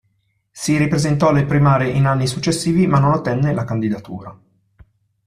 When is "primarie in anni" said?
1.45-2.25